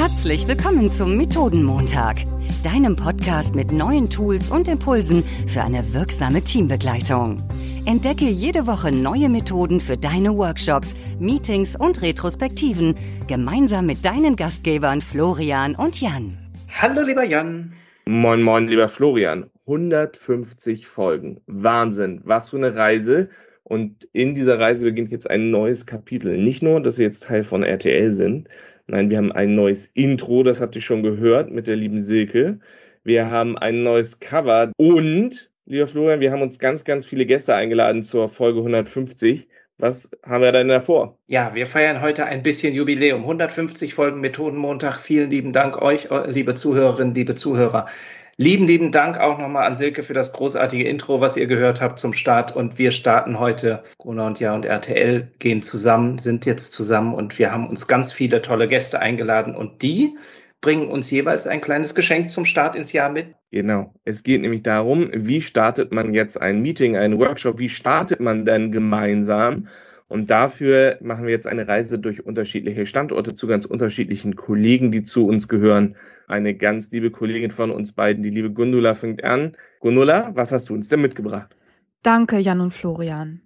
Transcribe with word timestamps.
Herzlich 0.00 0.48
willkommen 0.48 0.90
zum 0.90 1.18
Methodenmontag, 1.18 2.24
deinem 2.64 2.96
Podcast 2.96 3.54
mit 3.54 3.70
neuen 3.70 4.08
Tools 4.08 4.50
und 4.50 4.66
Impulsen 4.66 5.22
für 5.46 5.60
eine 5.60 5.92
wirksame 5.92 6.42
Teambegleitung. 6.42 7.46
Entdecke 7.84 8.24
jede 8.24 8.66
Woche 8.66 8.92
neue 8.92 9.28
Methoden 9.28 9.78
für 9.78 9.98
deine 9.98 10.34
Workshops, 10.34 10.94
Meetings 11.18 11.76
und 11.78 12.00
Retrospektiven 12.00 12.94
gemeinsam 13.26 13.84
mit 13.84 14.02
deinen 14.02 14.36
Gastgebern 14.36 15.02
Florian 15.02 15.74
und 15.74 16.00
Jan. 16.00 16.38
Hallo 16.80 17.02
lieber 17.02 17.24
Jan. 17.24 17.74
Moin, 18.06 18.40
moin, 18.40 18.68
lieber 18.68 18.88
Florian. 18.88 19.50
150 19.66 20.86
Folgen. 20.86 21.42
Wahnsinn. 21.46 22.22
Was 22.24 22.48
für 22.48 22.56
eine 22.56 22.74
Reise. 22.74 23.28
Und 23.64 24.08
in 24.14 24.34
dieser 24.34 24.58
Reise 24.58 24.86
beginnt 24.86 25.10
jetzt 25.10 25.28
ein 25.28 25.50
neues 25.50 25.84
Kapitel. 25.84 26.38
Nicht 26.38 26.62
nur, 26.62 26.80
dass 26.80 26.96
wir 26.96 27.04
jetzt 27.04 27.24
Teil 27.24 27.44
von 27.44 27.62
RTL 27.62 28.10
sind, 28.12 28.48
Nein, 28.90 29.08
wir 29.08 29.18
haben 29.18 29.30
ein 29.30 29.54
neues 29.54 29.86
Intro, 29.94 30.42
das 30.42 30.60
habt 30.60 30.74
ihr 30.74 30.82
schon 30.82 31.04
gehört 31.04 31.52
mit 31.52 31.68
der 31.68 31.76
lieben 31.76 32.00
Silke. 32.00 32.58
Wir 33.04 33.30
haben 33.30 33.56
ein 33.56 33.84
neues 33.84 34.18
Cover 34.18 34.72
und, 34.76 35.52
lieber 35.64 35.86
Florian, 35.86 36.18
wir 36.18 36.32
haben 36.32 36.42
uns 36.42 36.58
ganz, 36.58 36.82
ganz 36.82 37.06
viele 37.06 37.24
Gäste 37.24 37.54
eingeladen 37.54 38.02
zur 38.02 38.28
Folge 38.28 38.58
150. 38.58 39.48
Was 39.78 40.10
haben 40.24 40.42
wir 40.42 40.50
denn 40.50 40.66
davor? 40.66 41.16
Ja, 41.28 41.54
wir 41.54 41.68
feiern 41.68 42.02
heute 42.02 42.26
ein 42.26 42.42
bisschen 42.42 42.74
Jubiläum. 42.74 43.22
150 43.22 43.94
Folgen 43.94 44.20
Methodenmontag. 44.20 44.98
Vielen 44.98 45.30
lieben 45.30 45.52
Dank 45.52 45.80
euch, 45.80 46.08
liebe 46.26 46.56
Zuhörerinnen, 46.56 47.14
liebe 47.14 47.36
Zuhörer. 47.36 47.86
Lieben, 48.42 48.66
lieben 48.66 48.90
Dank 48.90 49.18
auch 49.18 49.36
nochmal 49.36 49.66
an 49.66 49.74
Silke 49.74 50.02
für 50.02 50.14
das 50.14 50.32
großartige 50.32 50.84
Intro, 50.88 51.20
was 51.20 51.36
ihr 51.36 51.46
gehört 51.46 51.82
habt 51.82 51.98
zum 51.98 52.14
Start. 52.14 52.56
Und 52.56 52.78
wir 52.78 52.90
starten 52.90 53.38
heute. 53.38 53.82
Gruner 53.98 54.24
und 54.24 54.40
Ja 54.40 54.54
und 54.54 54.64
RTL 54.64 55.30
gehen 55.38 55.60
zusammen, 55.60 56.16
sind 56.16 56.46
jetzt 56.46 56.72
zusammen 56.72 57.12
und 57.12 57.38
wir 57.38 57.52
haben 57.52 57.68
uns 57.68 57.86
ganz 57.86 58.14
viele 58.14 58.40
tolle 58.40 58.66
Gäste 58.66 58.98
eingeladen 58.98 59.54
und 59.54 59.82
die 59.82 60.16
bringen 60.62 60.88
uns 60.88 61.10
jeweils 61.10 61.46
ein 61.46 61.60
kleines 61.60 61.94
Geschenk 61.94 62.30
zum 62.30 62.46
Start 62.46 62.76
ins 62.76 62.94
Jahr 62.94 63.10
mit. 63.10 63.34
Genau. 63.50 63.92
Es 64.06 64.22
geht 64.22 64.40
nämlich 64.40 64.62
darum, 64.62 65.10
wie 65.12 65.42
startet 65.42 65.92
man 65.92 66.14
jetzt 66.14 66.40
ein 66.40 66.62
Meeting, 66.62 66.96
einen 66.96 67.18
Workshop, 67.18 67.58
wie 67.58 67.68
startet 67.68 68.20
man 68.20 68.46
denn 68.46 68.72
gemeinsam? 68.72 69.68
Und 70.10 70.28
dafür 70.28 70.98
machen 71.00 71.24
wir 71.24 71.30
jetzt 71.30 71.46
eine 71.46 71.68
Reise 71.68 72.00
durch 72.00 72.26
unterschiedliche 72.26 72.84
Standorte 72.84 73.36
zu 73.36 73.46
ganz 73.46 73.64
unterschiedlichen 73.64 74.34
Kollegen, 74.34 74.90
die 74.90 75.04
zu 75.04 75.24
uns 75.24 75.46
gehören. 75.46 75.94
Eine 76.26 76.56
ganz 76.56 76.90
liebe 76.90 77.12
Kollegin 77.12 77.52
von 77.52 77.70
uns 77.70 77.92
beiden, 77.92 78.24
die 78.24 78.30
liebe 78.30 78.50
Gundula, 78.50 78.94
fängt 78.94 79.22
an. 79.22 79.56
Gundula, 79.78 80.32
was 80.34 80.50
hast 80.50 80.68
du 80.68 80.74
uns 80.74 80.88
denn 80.88 81.00
mitgebracht? 81.00 81.56
Danke, 82.02 82.38
Jan 82.38 82.60
und 82.60 82.72
Florian. 82.72 83.42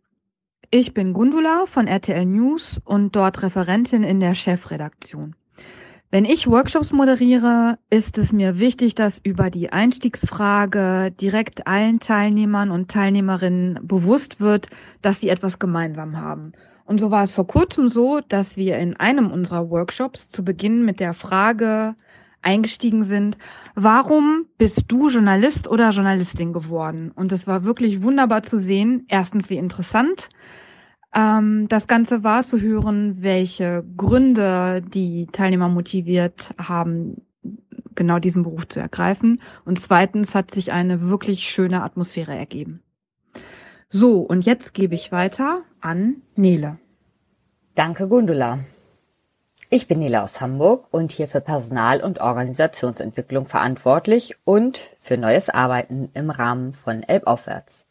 Ich 0.71 0.95
bin 0.95 1.13
Gundula 1.13 1.67
von 1.67 1.87
RTL 1.87 2.25
News 2.25 2.81
und 2.83 3.15
dort 3.15 3.43
Referentin 3.43 4.03
in 4.03 4.19
der 4.19 4.35
Chefredaktion. 4.35 5.37
Wenn 6.15 6.27
ich 6.27 6.47
Workshops 6.47 6.93
moderiere, 6.93 7.77
ist 7.91 8.19
es 8.19 8.31
mir 8.31 8.61
wichtig, 8.61 8.95
dass 8.95 9.19
über 9.19 9.51
die 9.51 9.73
Einstiegsfrage 9.73 11.11
direkt 11.11 11.67
allen 11.67 11.99
Teilnehmern 11.99 12.71
und 12.71 12.89
Teilnehmerinnen 12.89 13.81
bewusst 13.83 14.39
wird, 14.39 14.69
dass 15.03 15.21
sie 15.21 15.29
etwas 15.29 15.59
gemeinsam 15.59 16.17
haben. 16.17 16.53
Und 16.85 17.01
so 17.01 17.11
war 17.11 17.25
es 17.25 17.35
vor 17.35 17.49
kurzem 17.49 17.89
so, 17.89 18.21
dass 18.29 18.57
wir 18.57 18.79
in 18.79 18.95
einem 18.95 19.33
unserer 19.33 19.71
Workshops 19.71 20.29
zu 20.29 20.45
Beginn 20.45 20.85
mit 20.85 21.01
der 21.01 21.15
Frage 21.15 21.97
eingestiegen 22.43 23.03
sind, 23.03 23.37
warum 23.75 24.47
bist 24.57 24.85
du 24.87 25.09
Journalist 25.09 25.67
oder 25.67 25.91
Journalistin 25.91 26.53
geworden? 26.53 27.11
Und 27.13 27.33
es 27.33 27.49
war 27.49 27.65
wirklich 27.65 28.05
wunderbar 28.05 28.45
zu 28.45 28.61
sehen, 28.61 29.05
erstens 29.09 29.51
wie 29.51 29.57
interessant, 29.57 30.29
ähm, 31.15 31.69
das 31.69 31.87
Ganze 31.87 32.25
war 32.25 32.43
zu 32.43 32.61
hören, 32.61 33.23
welche 33.23 33.85
Gründe 33.97 34.83
die 34.83 35.27
Teilnehmer 35.31 35.69
motiviert 35.69 36.55
haben, 36.59 37.23
genau 37.95 38.19
diesen 38.19 38.43
Beruf 38.43 38.67
zu 38.69 38.81
ergreifen. 38.81 39.41
Und 39.65 39.79
zweitens 39.81 40.35
hat 40.35 40.51
sich 40.51 40.73
eine 40.73 41.09
wirklich 41.09 41.49
schöne 41.49 41.83
Atmosphäre 41.83 42.37
ergeben. 42.37 42.83
So, 43.89 44.19
und 44.19 44.45
jetzt 44.45 44.75
gebe 44.75 44.95
ich 44.95 45.13
weiter 45.13 45.63
an 45.81 46.17
Nele. 46.35 46.79
Danke, 47.75 48.09
Gundula. 48.09 48.59
Ich 49.71 49.89
bin 49.89 49.99
Nele 49.99 50.23
aus 50.23 50.41
Hamburg 50.41 50.89
und 50.91 51.11
hier 51.11 51.27
für 51.27 51.41
Personal- 51.41 52.03
und 52.03 52.21
Organisationsentwicklung 52.21 53.47
verantwortlich 53.47 54.37
und 54.45 54.79
für 54.99 55.17
neues 55.17 55.49
Arbeiten 55.49 56.11
im 56.15 56.31
Rahmen 56.31 56.73
von 56.73 57.03
Elbaufwärts. 57.03 57.85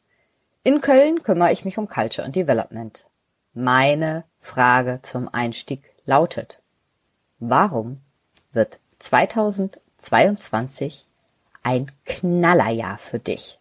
In 0.63 0.81
Köln 0.81 1.23
kümmere 1.23 1.51
ich 1.51 1.65
mich 1.65 1.77
um 1.77 1.87
Culture 1.87 2.25
und 2.25 2.35
Development. 2.35 3.05
Meine 3.55 4.23
Frage 4.39 5.03
zum 5.03 5.29
Einstieg 5.31 5.83
lautet, 6.05 6.59
warum 7.37 8.01
wird 8.51 8.79
2022 8.97 11.05
ein 11.61 11.91
Knallerjahr 12.03 12.97
für 12.97 13.19
dich? 13.19 13.59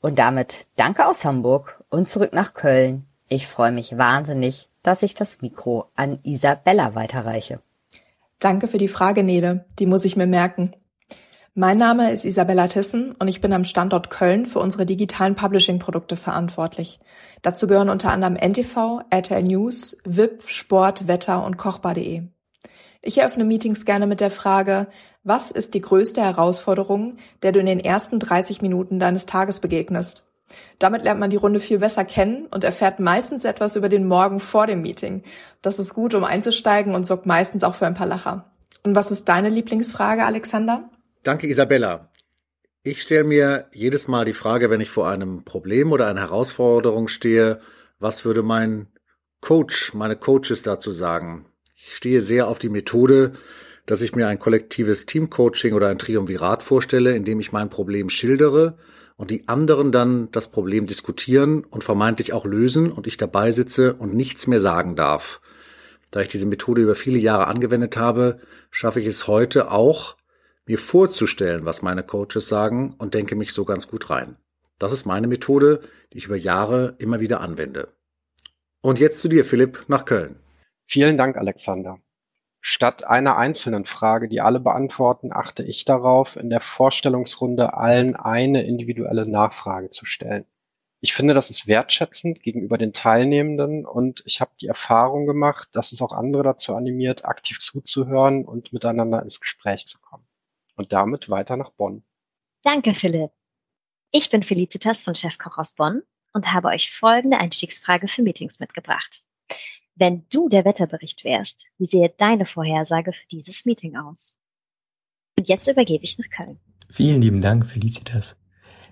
Und 0.00 0.20
damit 0.20 0.68
danke 0.76 1.08
aus 1.08 1.24
Hamburg 1.24 1.82
und 1.90 2.08
zurück 2.08 2.34
nach 2.34 2.54
Köln. 2.54 3.04
Ich 3.26 3.48
freue 3.48 3.72
mich 3.72 3.98
wahnsinnig, 3.98 4.68
dass 4.84 5.02
ich 5.02 5.14
das 5.14 5.42
Mikro 5.42 5.88
an 5.96 6.20
Isabella 6.22 6.94
weiterreiche. 6.94 7.58
Danke 8.38 8.68
für 8.68 8.78
die 8.78 8.86
Frage, 8.86 9.24
Nele. 9.24 9.64
Die 9.80 9.86
muss 9.86 10.04
ich 10.04 10.14
mir 10.14 10.28
merken. 10.28 10.72
Mein 11.58 11.78
Name 11.78 12.12
ist 12.12 12.26
Isabella 12.26 12.68
Tissen 12.68 13.14
und 13.18 13.28
ich 13.28 13.40
bin 13.40 13.54
am 13.54 13.64
Standort 13.64 14.10
Köln 14.10 14.44
für 14.44 14.58
unsere 14.58 14.84
digitalen 14.84 15.36
Publishing-Produkte 15.36 16.14
verantwortlich. 16.14 17.00
Dazu 17.40 17.66
gehören 17.66 17.88
unter 17.88 18.12
anderem 18.12 18.36
NTV, 18.36 19.00
RTL 19.08 19.42
News, 19.42 19.96
VIP, 20.04 20.42
Sport, 20.50 21.08
Wetter 21.08 21.42
und 21.46 21.56
Kochbar.de. 21.56 22.24
Ich 23.00 23.16
eröffne 23.16 23.44
Meetings 23.44 23.86
gerne 23.86 24.06
mit 24.06 24.20
der 24.20 24.30
Frage, 24.30 24.88
was 25.24 25.50
ist 25.50 25.72
die 25.72 25.80
größte 25.80 26.20
Herausforderung, 26.20 27.16
der 27.42 27.52
du 27.52 27.60
in 27.60 27.64
den 27.64 27.80
ersten 27.80 28.18
30 28.18 28.60
Minuten 28.60 28.98
deines 28.98 29.24
Tages 29.24 29.60
begegnest? 29.60 30.30
Damit 30.78 31.04
lernt 31.04 31.20
man 31.20 31.30
die 31.30 31.36
Runde 31.36 31.60
viel 31.60 31.78
besser 31.78 32.04
kennen 32.04 32.48
und 32.50 32.64
erfährt 32.64 33.00
meistens 33.00 33.46
etwas 33.46 33.76
über 33.76 33.88
den 33.88 34.06
Morgen 34.06 34.40
vor 34.40 34.66
dem 34.66 34.82
Meeting. 34.82 35.22
Das 35.62 35.78
ist 35.78 35.94
gut, 35.94 36.14
um 36.14 36.22
einzusteigen 36.22 36.94
und 36.94 37.06
sorgt 37.06 37.24
meistens 37.24 37.64
auch 37.64 37.74
für 37.74 37.86
ein 37.86 37.94
paar 37.94 38.06
Lacher. 38.06 38.44
Und 38.82 38.94
was 38.94 39.10
ist 39.10 39.30
deine 39.30 39.48
Lieblingsfrage, 39.48 40.26
Alexander? 40.26 40.90
Danke, 41.26 41.48
Isabella. 41.48 42.12
Ich 42.84 43.02
stelle 43.02 43.24
mir 43.24 43.66
jedes 43.72 44.06
Mal 44.06 44.24
die 44.24 44.32
Frage, 44.32 44.70
wenn 44.70 44.80
ich 44.80 44.90
vor 44.90 45.08
einem 45.08 45.42
Problem 45.42 45.90
oder 45.90 46.06
einer 46.06 46.20
Herausforderung 46.20 47.08
stehe, 47.08 47.58
was 47.98 48.24
würde 48.24 48.44
mein 48.44 48.86
Coach, 49.40 49.92
meine 49.92 50.14
Coaches 50.14 50.62
dazu 50.62 50.92
sagen? 50.92 51.46
Ich 51.74 51.96
stehe 51.96 52.22
sehr 52.22 52.46
auf 52.46 52.60
die 52.60 52.68
Methode, 52.68 53.32
dass 53.86 54.02
ich 54.02 54.14
mir 54.14 54.28
ein 54.28 54.38
kollektives 54.38 55.06
Teamcoaching 55.06 55.74
oder 55.74 55.88
ein 55.88 55.98
Triumvirat 55.98 56.62
vorstelle, 56.62 57.16
in 57.16 57.24
dem 57.24 57.40
ich 57.40 57.50
mein 57.50 57.70
Problem 57.70 58.08
schildere 58.08 58.78
und 59.16 59.32
die 59.32 59.48
anderen 59.48 59.90
dann 59.90 60.30
das 60.30 60.52
Problem 60.52 60.86
diskutieren 60.86 61.64
und 61.64 61.82
vermeintlich 61.82 62.34
auch 62.34 62.44
lösen 62.44 62.92
und 62.92 63.08
ich 63.08 63.16
dabei 63.16 63.50
sitze 63.50 63.94
und 63.94 64.14
nichts 64.14 64.46
mehr 64.46 64.60
sagen 64.60 64.94
darf. 64.94 65.40
Da 66.12 66.20
ich 66.20 66.28
diese 66.28 66.46
Methode 66.46 66.82
über 66.82 66.94
viele 66.94 67.18
Jahre 67.18 67.48
angewendet 67.48 67.96
habe, 67.96 68.38
schaffe 68.70 69.00
ich 69.00 69.08
es 69.08 69.26
heute 69.26 69.72
auch, 69.72 70.14
mir 70.66 70.78
vorzustellen, 70.78 71.64
was 71.64 71.82
meine 71.82 72.02
Coaches 72.02 72.48
sagen 72.48 72.94
und 72.98 73.14
denke 73.14 73.36
mich 73.36 73.52
so 73.52 73.64
ganz 73.64 73.88
gut 73.88 74.10
rein. 74.10 74.36
Das 74.78 74.92
ist 74.92 75.06
meine 75.06 75.28
Methode, 75.28 75.80
die 76.12 76.18
ich 76.18 76.26
über 76.26 76.36
Jahre 76.36 76.96
immer 76.98 77.20
wieder 77.20 77.40
anwende. 77.40 77.94
Und 78.82 78.98
jetzt 78.98 79.20
zu 79.20 79.28
dir, 79.28 79.44
Philipp, 79.44 79.84
nach 79.88 80.04
Köln. 80.04 80.40
Vielen 80.86 81.16
Dank, 81.16 81.36
Alexander. 81.36 81.98
Statt 82.60 83.04
einer 83.04 83.36
einzelnen 83.36 83.84
Frage, 83.84 84.28
die 84.28 84.40
alle 84.40 84.58
beantworten, 84.58 85.32
achte 85.32 85.62
ich 85.62 85.84
darauf, 85.84 86.36
in 86.36 86.50
der 86.50 86.60
Vorstellungsrunde 86.60 87.74
allen 87.74 88.16
eine 88.16 88.64
individuelle 88.64 89.24
Nachfrage 89.24 89.90
zu 89.90 90.04
stellen. 90.04 90.46
Ich 91.00 91.14
finde, 91.14 91.34
das 91.34 91.50
ist 91.50 91.68
wertschätzend 91.68 92.42
gegenüber 92.42 92.76
den 92.76 92.92
Teilnehmenden 92.92 93.86
und 93.86 94.22
ich 94.26 94.40
habe 94.40 94.50
die 94.60 94.66
Erfahrung 94.66 95.26
gemacht, 95.26 95.68
dass 95.72 95.92
es 95.92 96.02
auch 96.02 96.12
andere 96.12 96.42
dazu 96.42 96.74
animiert, 96.74 97.24
aktiv 97.24 97.60
zuzuhören 97.60 98.44
und 98.44 98.72
miteinander 98.72 99.22
ins 99.22 99.40
Gespräch 99.40 99.86
zu 99.86 100.00
kommen 100.00 100.25
und 100.76 100.92
damit 100.92 101.28
weiter 101.28 101.56
nach 101.56 101.70
Bonn. 101.70 102.02
Danke, 102.62 102.94
Philipp. 102.94 103.30
Ich 104.12 104.30
bin 104.30 104.42
Felicitas 104.42 105.02
von 105.02 105.14
Chefkoch 105.14 105.58
aus 105.58 105.74
Bonn 105.74 106.02
und 106.32 106.52
habe 106.52 106.68
euch 106.68 106.92
folgende 106.92 107.38
Einstiegsfrage 107.38 108.08
für 108.08 108.22
Meetings 108.22 108.60
mitgebracht. 108.60 109.22
Wenn 109.94 110.26
du 110.28 110.48
der 110.48 110.64
Wetterbericht 110.64 111.24
wärst, 111.24 111.66
wie 111.78 111.86
sähe 111.86 112.12
deine 112.16 112.44
Vorhersage 112.44 113.12
für 113.12 113.26
dieses 113.30 113.64
Meeting 113.64 113.96
aus? 113.96 114.38
Und 115.38 115.48
jetzt 115.48 115.66
übergebe 115.68 116.04
ich 116.04 116.18
nach 116.18 116.28
Köln. 116.28 116.60
Vielen 116.90 117.20
lieben 117.20 117.40
Dank, 117.40 117.66
Felicitas. 117.66 118.36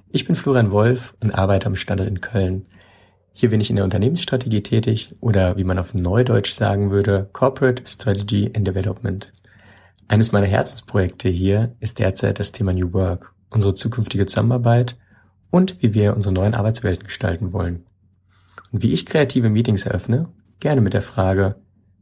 Ich 0.08 0.24
bin 0.24 0.36
Florian 0.36 0.70
Wolf 0.70 1.14
und 1.20 1.32
arbeite 1.32 1.66
am 1.66 1.76
Standort 1.76 2.08
in 2.08 2.20
Köln. 2.20 2.66
Hier 3.32 3.50
bin 3.50 3.60
ich 3.60 3.68
in 3.68 3.76
der 3.76 3.84
Unternehmensstrategie 3.84 4.62
tätig 4.62 5.08
oder 5.20 5.56
wie 5.56 5.64
man 5.64 5.78
auf 5.78 5.92
Neudeutsch 5.92 6.52
sagen 6.52 6.90
würde, 6.90 7.28
Corporate 7.32 7.84
Strategy 7.86 8.50
and 8.54 8.66
Development. 8.66 9.32
Eines 10.08 10.32
meiner 10.32 10.46
Herzensprojekte 10.46 11.28
hier 11.28 11.76
ist 11.80 11.98
derzeit 11.98 12.38
das 12.38 12.52
Thema 12.52 12.72
New 12.72 12.92
Work, 12.92 13.34
unsere 13.50 13.74
zukünftige 13.74 14.26
Zusammenarbeit 14.26 14.96
und 15.50 15.82
wie 15.82 15.94
wir 15.94 16.14
unsere 16.14 16.34
neuen 16.34 16.54
Arbeitswelten 16.54 17.04
gestalten 17.04 17.52
wollen. 17.52 17.86
Und 18.72 18.82
wie 18.82 18.92
ich 18.92 19.06
kreative 19.06 19.48
Meetings 19.48 19.86
eröffne, 19.86 20.28
gerne 20.60 20.80
mit 20.80 20.94
der 20.94 21.02
Frage, 21.02 21.56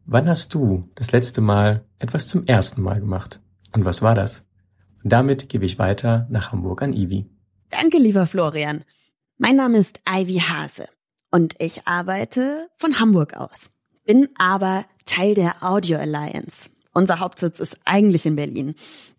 Wann 0.04 0.28
hast 0.28 0.52
du 0.52 0.90
das 0.96 1.12
letzte 1.12 1.40
Mal 1.40 1.84
etwas 1.98 2.26
zum 2.26 2.44
ersten 2.46 2.82
Mal 2.82 3.00
gemacht? 3.00 3.40
Und 3.72 3.84
was 3.84 4.02
war 4.02 4.14
das? 4.14 4.42
Und 5.02 5.12
damit 5.12 5.48
gebe 5.48 5.64
ich 5.64 5.78
weiter 5.78 6.26
nach 6.28 6.50
Hamburg 6.50 6.82
an 6.82 6.92
Ivi. 6.92 7.30
Danke, 7.70 7.98
lieber 7.98 8.26
Florian. 8.26 8.84
Mein 9.38 9.56
Name 9.56 9.78
ist 9.78 10.00
Ivy 10.08 10.40
Hase 10.40 10.88
und 11.30 11.54
ich 11.58 11.86
arbeite 11.86 12.68
von 12.76 12.98
Hamburg 12.98 13.36
aus, 13.36 13.70
bin 14.04 14.28
aber 14.36 14.84
Teil 15.04 15.34
der 15.34 15.62
Audio 15.62 15.98
Alliance. 15.98 16.68
Unser 16.94 17.20
Hauptsitz 17.20 17.58
ist 17.58 17.78
eigentlich 17.84 18.26
in 18.26 18.36
Berlin. 18.36 18.74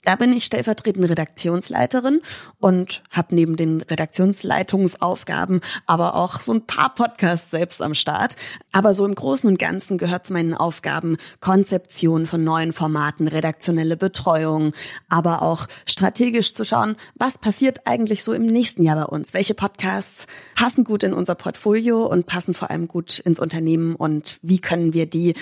Da 0.06 0.18
bin 0.18 0.34
ich 0.34 0.44
stellvertretende 0.44 1.10
Redaktionsleiterin 1.10 2.22
und 2.60 3.04
habe 3.10 3.34
neben 3.34 3.56
den 3.56 3.82
Redaktionsleitungsaufgaben 3.82 5.62
aber 5.86 6.16
auch 6.16 6.42
so 6.42 6.54
ein 6.54 6.68
paar 6.68 6.94
Podcasts 6.94 7.52
selbst 7.52 7.82
am 7.82 7.94
Start. 7.96 8.36
Aber 8.74 8.94
so 8.94 9.06
im 9.06 9.16
Großen 9.16 9.50
und 9.50 9.58
Ganzen 9.58 9.98
gehört 9.98 10.26
zu 10.26 10.34
meinen 10.34 10.54
Aufgaben 10.54 11.18
Konzeption 11.40 12.28
von 12.28 12.44
neuen 12.44 12.74
Formaten, 12.74 13.30
redaktionelle 13.30 13.96
Betreuung, 13.96 14.74
aber 15.08 15.42
auch 15.42 15.68
strategisch 15.86 16.54
zu 16.54 16.66
schauen, 16.66 16.98
was 17.16 17.38
passiert 17.38 17.88
eigentlich 17.88 18.24
so 18.24 18.34
im 18.34 18.46
nächsten 18.46 18.84
Jahr 18.84 18.98
bei 18.98 19.06
uns? 19.06 19.34
Welche 19.34 19.54
Podcasts 19.54 20.28
passen 20.56 20.84
gut 20.84 21.04
in 21.04 21.14
unser 21.14 21.36
Portfolio 21.36 22.06
und 22.06 22.26
passen 22.26 22.54
vor 22.54 22.70
allem 22.70 22.90
gut 22.90 23.20
ins 23.20 23.40
Unternehmen 23.40 23.96
und 23.96 24.38
wie 24.42 24.60
können 24.60 24.94
wir 24.94 25.06
die 25.06 25.34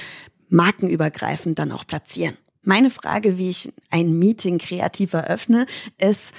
markenübergreifend 0.51 1.59
dann 1.59 1.71
auch 1.71 1.85
platzieren? 1.85 2.37
Meine 2.63 2.91
Frage, 2.91 3.37
wie 3.37 3.49
ich 3.49 3.73
ein 3.89 4.19
Meeting 4.19 4.59
kreativ 4.59 5.13
eröffne, 5.13 5.65
ist, 5.97 6.33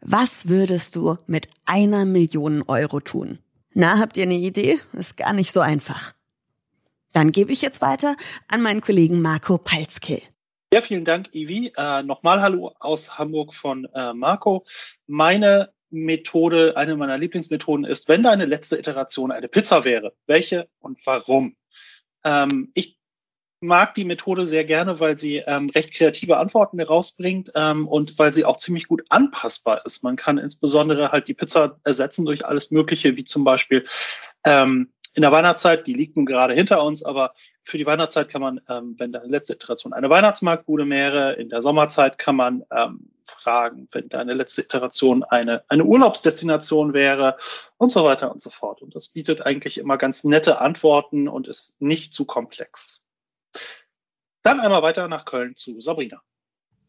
was 0.00 0.48
würdest 0.48 0.96
du 0.96 1.18
mit 1.26 1.48
einer 1.64 2.04
Million 2.04 2.62
Euro 2.62 3.00
tun? 3.00 3.38
Na, 3.72 3.98
habt 3.98 4.16
ihr 4.16 4.24
eine 4.24 4.34
Idee? 4.34 4.80
Ist 4.92 5.16
gar 5.16 5.32
nicht 5.32 5.52
so 5.52 5.60
einfach. 5.60 6.14
Dann 7.12 7.32
gebe 7.32 7.52
ich 7.52 7.62
jetzt 7.62 7.82
weiter 7.82 8.16
an 8.48 8.62
meinen 8.62 8.80
Kollegen 8.80 9.20
Marco 9.20 9.58
Palzkill. 9.58 10.22
Ja, 10.72 10.80
vielen 10.80 11.04
Dank, 11.04 11.34
Ivi. 11.34 11.72
Äh, 11.76 12.02
Nochmal 12.04 12.42
Hallo 12.42 12.74
aus 12.78 13.18
Hamburg 13.18 13.54
von 13.54 13.86
äh, 13.92 14.12
Marco. 14.12 14.64
Meine 15.06 15.72
Methode, 15.90 16.76
eine 16.76 16.94
meiner 16.94 17.18
Lieblingsmethoden 17.18 17.84
ist, 17.84 18.08
wenn 18.08 18.22
deine 18.22 18.46
letzte 18.46 18.78
Iteration 18.78 19.32
eine 19.32 19.48
Pizza 19.48 19.84
wäre, 19.84 20.14
welche 20.26 20.68
und 20.78 21.04
warum? 21.04 21.56
Ähm, 22.24 22.70
ich 22.74 22.99
mag 23.60 23.94
die 23.94 24.04
Methode 24.04 24.46
sehr 24.46 24.64
gerne, 24.64 25.00
weil 25.00 25.18
sie 25.18 25.36
ähm, 25.38 25.68
recht 25.70 25.92
kreative 25.92 26.38
Antworten 26.38 26.78
herausbringt 26.78 27.52
ähm, 27.54 27.86
und 27.86 28.18
weil 28.18 28.32
sie 28.32 28.44
auch 28.44 28.56
ziemlich 28.56 28.88
gut 28.88 29.02
anpassbar 29.08 29.84
ist. 29.84 30.02
Man 30.02 30.16
kann 30.16 30.38
insbesondere 30.38 31.12
halt 31.12 31.28
die 31.28 31.34
Pizza 31.34 31.78
ersetzen 31.84 32.24
durch 32.24 32.46
alles 32.46 32.70
Mögliche, 32.70 33.16
wie 33.16 33.24
zum 33.24 33.44
Beispiel 33.44 33.84
ähm, 34.44 34.90
in 35.14 35.22
der 35.22 35.32
Weihnachtszeit, 35.32 35.86
die 35.86 35.92
liegt 35.92 36.16
nun 36.16 36.26
gerade 36.26 36.54
hinter 36.54 36.84
uns, 36.84 37.02
aber 37.02 37.34
für 37.64 37.78
die 37.78 37.86
Weihnachtszeit 37.86 38.28
kann 38.28 38.40
man, 38.40 38.60
ähm, 38.68 38.94
wenn 38.98 39.12
deine 39.12 39.26
letzte 39.26 39.54
Iteration 39.54 39.92
eine 39.92 40.08
Weihnachtsmarktbude 40.08 40.88
wäre, 40.88 41.34
in 41.34 41.48
der 41.48 41.62
Sommerzeit 41.62 42.16
kann 42.16 42.36
man 42.36 42.64
ähm, 42.70 43.10
fragen, 43.24 43.88
wenn 43.92 44.08
deine 44.08 44.34
letzte 44.34 44.62
Iteration 44.62 45.24
eine, 45.24 45.64
eine 45.68 45.84
Urlaubsdestination 45.84 46.94
wäre 46.94 47.36
und 47.76 47.92
so 47.92 48.04
weiter 48.04 48.30
und 48.30 48.40
so 48.40 48.50
fort. 48.50 48.82
Und 48.82 48.94
das 48.94 49.08
bietet 49.08 49.44
eigentlich 49.44 49.78
immer 49.78 49.98
ganz 49.98 50.24
nette 50.24 50.60
Antworten 50.60 51.28
und 51.28 51.48
ist 51.48 51.80
nicht 51.80 52.14
zu 52.14 52.24
komplex. 52.24 53.04
Dann 54.42 54.60
einmal 54.60 54.82
weiter 54.82 55.08
nach 55.08 55.24
Köln 55.24 55.56
zu 55.56 55.80
Sabrina. 55.80 56.22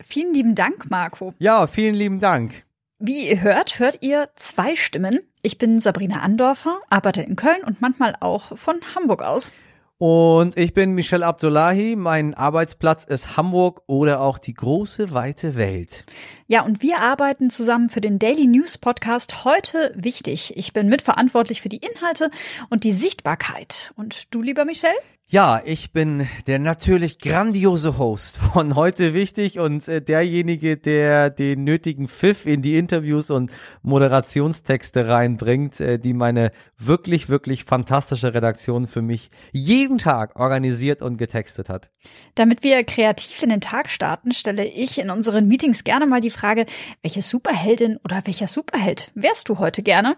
Vielen 0.02 0.34
lieben 0.34 0.56
Dank, 0.56 0.90
Marco. 0.90 1.34
Ja, 1.40 1.68
vielen 1.68 1.96
lieben 1.96 2.20
Dank. 2.20 2.66
Wie 3.00 3.30
ihr 3.30 3.42
hört, 3.42 3.80
hört 3.80 3.98
ihr 4.02 4.30
zwei 4.36 4.76
Stimmen. 4.76 5.20
Ich 5.42 5.58
bin 5.58 5.80
Sabrina 5.80 6.22
Andorfer, 6.22 6.80
arbeite 6.90 7.22
in 7.22 7.36
Köln 7.36 7.64
und 7.66 7.82
manchmal 7.82 8.16
auch 8.20 8.58
von 8.58 8.80
Hamburg 8.96 9.24
aus. 9.24 9.52
Und 9.98 10.58
ich 10.58 10.74
bin 10.74 10.94
Michel 10.94 11.22
Abdullahi. 11.22 11.96
Mein 11.96 12.34
Arbeitsplatz 12.34 13.04
ist 13.04 13.38
Hamburg 13.38 13.84
oder 13.86 14.22
auch 14.22 14.40
die 14.40 14.56
große 14.56 15.14
weite 15.14 15.56
Welt. 15.56 16.06
Ja, 16.48 16.64
und 16.64 16.82
wir 16.82 17.00
arbeiten 17.00 17.52
zusammen 17.52 17.88
für 17.88 18.02
den 18.02 18.18
Daily 18.18 18.48
News 18.48 18.80
Podcast 18.80 19.46
heute 19.46 19.92
wichtig. 19.96 20.58
Ich 20.58 20.74
bin 20.74 20.88
mitverantwortlich 20.88 21.62
für 21.62 21.70
die 21.70 21.78
Inhalte 21.86 22.32
und 22.72 22.84
die 22.84 22.94
Sichtbarkeit. 22.94 23.94
Und 23.96 24.34
du, 24.34 24.42
lieber 24.42 24.66
Michel? 24.66 24.90
Ja, 25.34 25.62
ich 25.64 25.94
bin 25.94 26.28
der 26.48 26.60
natürlich 26.60 27.18
grandiose 27.18 27.98
Host 27.98 28.36
von 28.54 28.76
heute 28.76 29.14
wichtig 29.14 29.60
und 29.60 29.88
äh, 29.88 30.02
derjenige, 30.02 30.76
der 30.76 31.30
den 31.30 31.64
nötigen 31.64 32.10
Pfiff 32.10 32.46
in 32.46 32.62
die 32.62 32.76
Interviews 32.76 33.32
und 33.32 33.50
Moderationstexte 33.82 35.08
reinbringt, 35.08 35.80
äh, 35.80 36.00
die 36.00 36.12
meine 36.12 36.52
wirklich, 36.78 37.30
wirklich 37.30 37.64
fantastische 37.64 38.34
Redaktion 38.34 38.90
für 38.90 39.02
mich 39.02 39.30
jeden 39.54 40.00
Tag 40.00 40.38
organisiert 40.38 41.02
und 41.02 41.16
getextet 41.16 41.70
hat. 41.70 41.92
Damit 42.36 42.62
wir 42.62 42.84
kreativ 42.84 43.42
in 43.42 43.52
den 43.52 43.62
Tag 43.62 43.90
starten, 43.90 44.34
stelle 44.34 44.66
ich 44.66 45.00
in 45.00 45.10
unseren 45.10 45.48
Meetings 45.48 45.86
gerne 45.86 46.08
mal 46.08 46.20
die 46.20 46.30
Frage, 46.30 46.66
welche 47.04 47.22
Superheldin 47.22 47.96
oder 48.04 48.22
welcher 48.26 48.48
Superheld 48.48 49.10
wärst 49.16 49.48
du 49.48 49.60
heute 49.60 49.82
gerne 49.82 50.18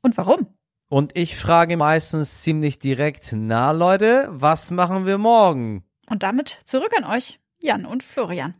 und 0.00 0.16
warum? 0.16 0.46
Und 0.94 1.18
ich 1.18 1.34
frage 1.34 1.76
meistens 1.76 2.42
ziemlich 2.42 2.78
direkt, 2.78 3.32
na 3.34 3.72
Leute, 3.72 4.28
was 4.30 4.70
machen 4.70 5.06
wir 5.06 5.18
morgen? 5.18 5.82
Und 6.08 6.22
damit 6.22 6.60
zurück 6.66 6.92
an 6.96 7.02
euch, 7.02 7.40
Jan 7.60 7.84
und 7.84 8.04
Florian. 8.04 8.54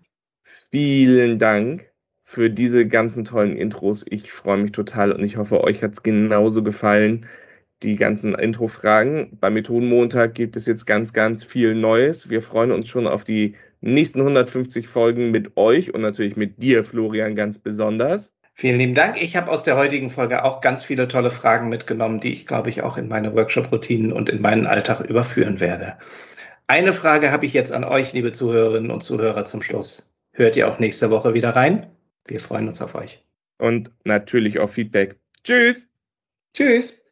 Vielen 0.72 1.38
Dank 1.38 1.88
für 2.25 2.50
diese 2.50 2.88
ganzen 2.88 3.25
tollen 3.25 3.56
Intros. 3.56 4.04
Ich 4.08 4.32
freue 4.32 4.56
mich 4.56 4.72
total 4.72 5.12
und 5.12 5.22
ich 5.22 5.36
hoffe, 5.36 5.62
euch 5.62 5.84
hat 5.84 5.92
es 5.92 6.02
genauso 6.02 6.64
gefallen. 6.64 7.26
Die 7.84 7.94
ganzen 7.94 8.34
Intro-Fragen. 8.34 9.38
Bei 9.40 9.50
Methodenmontag 9.50 10.34
gibt 10.34 10.56
es 10.56 10.66
jetzt 10.66 10.87
ganz, 10.87 11.12
ganz 11.12 11.44
viel 11.44 11.76
Neues. 11.76 12.30
Wir 12.30 12.42
freuen 12.42 12.72
uns 12.72 12.88
schon 12.88 13.06
auf 13.06 13.22
die 13.22 13.54
nächsten 13.80 14.19
150 14.19 14.88
Folgen 14.88 15.30
mit 15.30 15.56
euch 15.56 15.94
und 15.94 16.00
natürlich 16.00 16.34
mit 16.34 16.60
dir, 16.60 16.82
Florian, 16.82 17.37
ganz 17.37 17.60
besonders. 17.60 18.33
Vielen 18.56 18.78
lieben 18.78 18.94
Dank. 18.94 19.20
Ich 19.20 19.34
habe 19.34 19.50
aus 19.50 19.64
der 19.64 19.76
heutigen 19.76 20.10
Folge 20.10 20.44
auch 20.44 20.60
ganz 20.60 20.84
viele 20.84 21.08
tolle 21.08 21.30
Fragen 21.30 21.68
mitgenommen, 21.68 22.20
die 22.20 22.32
ich, 22.32 22.46
glaube 22.46 22.70
ich, 22.70 22.82
auch 22.82 22.96
in 22.96 23.08
meine 23.08 23.34
Workshop-Routinen 23.34 24.12
und 24.12 24.28
in 24.28 24.40
meinen 24.40 24.66
Alltag 24.66 25.00
überführen 25.00 25.58
werde. 25.58 25.98
Eine 26.68 26.92
Frage 26.92 27.32
habe 27.32 27.46
ich 27.46 27.52
jetzt 27.52 27.72
an 27.72 27.82
euch, 27.82 28.12
liebe 28.12 28.30
Zuhörerinnen 28.30 28.92
und 28.92 29.02
Zuhörer, 29.02 29.44
zum 29.44 29.60
Schluss. 29.60 30.08
Hört 30.32 30.56
ihr 30.56 30.68
auch 30.68 30.78
nächste 30.78 31.10
Woche 31.10 31.34
wieder 31.34 31.50
rein? 31.50 31.90
Wir 32.26 32.40
freuen 32.40 32.68
uns 32.68 32.80
auf 32.80 32.94
euch. 32.94 33.22
Und 33.58 33.90
natürlich 34.04 34.58
auf 34.60 34.72
Feedback. 34.72 35.16
Tschüss. 35.42 35.88
Tschüss. 36.54 37.03